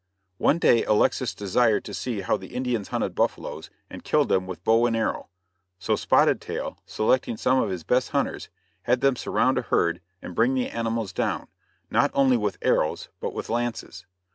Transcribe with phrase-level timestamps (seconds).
[0.39, 4.63] One day Alexis desired to see how the Indians hunted buffaloes and killed them with
[4.63, 5.29] bow and arrow;
[5.77, 8.49] so Spotted Tail, selecting some of his best hunters,
[8.85, 11.49] had them surround a herd, and bring the animals down,
[11.91, 14.07] not only with arrows, but with lances.